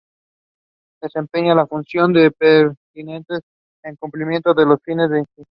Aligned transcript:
Desempeñar 0.99 1.57
las 1.57 1.69
demás 1.69 1.69
funciones 1.69 2.31
pertinentes 2.35 3.41
en 3.83 3.95
cumplimiento 3.97 4.51
de 4.55 4.65
los 4.65 4.79
fines 4.81 5.07
de 5.11 5.13
la 5.13 5.19
institución. 5.19 5.39